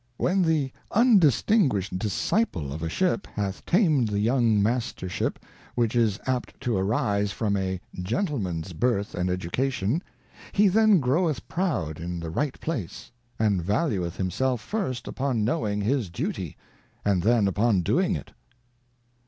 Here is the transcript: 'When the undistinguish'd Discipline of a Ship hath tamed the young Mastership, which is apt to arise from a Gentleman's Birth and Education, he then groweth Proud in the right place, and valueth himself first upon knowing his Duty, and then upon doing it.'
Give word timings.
'When 0.27 0.41
the 0.41 0.71
undistinguish'd 0.89 1.99
Discipline 1.99 2.71
of 2.71 2.81
a 2.81 2.89
Ship 2.89 3.27
hath 3.35 3.63
tamed 3.67 4.07
the 4.07 4.17
young 4.19 4.59
Mastership, 4.59 5.37
which 5.75 5.95
is 5.95 6.17
apt 6.25 6.59
to 6.61 6.75
arise 6.75 7.31
from 7.31 7.55
a 7.55 7.79
Gentleman's 8.01 8.73
Birth 8.73 9.13
and 9.13 9.29
Education, 9.29 10.01
he 10.53 10.69
then 10.69 10.99
groweth 11.01 11.47
Proud 11.47 11.99
in 11.99 12.19
the 12.19 12.31
right 12.31 12.59
place, 12.59 13.11
and 13.37 13.61
valueth 13.61 14.15
himself 14.17 14.59
first 14.59 15.07
upon 15.07 15.43
knowing 15.45 15.81
his 15.81 16.09
Duty, 16.09 16.57
and 17.05 17.21
then 17.21 17.47
upon 17.47 17.81
doing 17.81 18.15
it.' 18.15 18.31